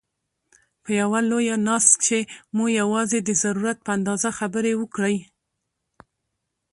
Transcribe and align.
په 0.83 0.89
یوه 1.01 1.19
لویه 1.29 1.55
ناست 1.67 1.93
کښي 2.01 2.21
مو 2.55 2.63
یوازي 2.81 3.19
د 3.23 3.29
ضرورت 3.43 3.77
په 3.85 3.89
اندازه 3.97 4.29
خبري 4.39 4.73
وکړئ! 4.77 5.17